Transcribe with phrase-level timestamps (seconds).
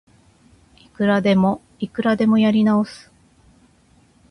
[0.79, 3.11] いくらでもいくらでもやり直す